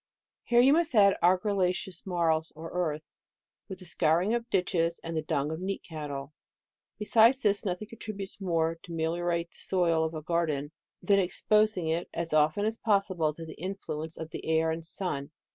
[0.45, 3.11] Here you must add argilla ceous marls or earth,
[3.69, 6.33] with the scouring of ditches, and the dung of neat cattle.
[6.97, 10.71] Besides this, nothing contributes more to meliorate the soil of a garden,
[11.03, 15.29] than exposing it as often as possible to the influence of the air and sun.